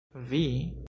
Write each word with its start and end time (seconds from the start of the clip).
Vi? 0.31 0.73